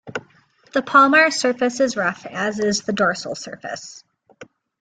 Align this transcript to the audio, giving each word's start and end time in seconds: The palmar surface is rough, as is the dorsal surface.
The 0.73 0.81
palmar 0.81 1.29
surface 1.29 1.79
is 1.79 1.95
rough, 1.95 2.25
as 2.25 2.57
is 2.57 2.81
the 2.81 2.91
dorsal 2.91 3.35
surface. 3.35 4.03